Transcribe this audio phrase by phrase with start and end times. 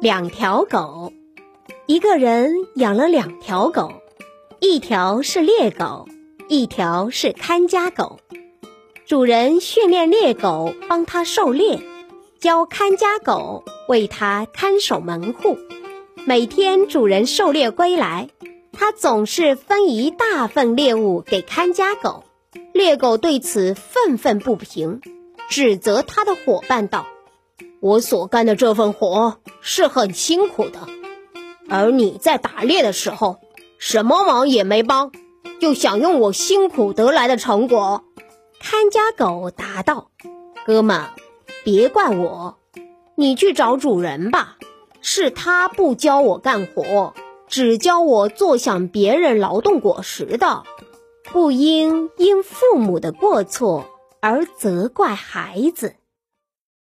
[0.00, 1.12] 两条狗，
[1.86, 3.94] 一个人养了两条狗，
[4.60, 6.06] 一条是猎狗，
[6.48, 8.20] 一条是看家狗。
[9.06, 11.80] 主人训练猎狗帮他狩猎，
[12.38, 15.58] 教看家狗为他看守门户。
[16.24, 18.28] 每天主人狩猎归来，
[18.72, 22.22] 他总是分一大份猎物给看家狗。
[22.72, 25.00] 猎狗对此愤愤不平，
[25.48, 27.04] 指责他的伙伴道。
[27.80, 30.80] 我所干的这份活是很辛苦的，
[31.68, 33.38] 而你在打猎的时候
[33.78, 35.12] 什么忙也没帮，
[35.60, 38.04] 就想用我辛苦得来的成果。
[38.60, 40.10] 看家狗答道
[40.66, 41.04] ：“哥们，
[41.62, 42.58] 别怪我，
[43.14, 44.56] 你去找主人吧，
[45.00, 47.14] 是他不教我干活，
[47.46, 50.64] 只教我坐享别人劳动果实的，
[51.32, 53.86] 不应因父母的过错
[54.20, 55.94] 而责怪孩子。”